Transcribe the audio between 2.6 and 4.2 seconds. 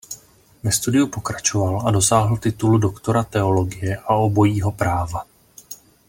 doktora teologie a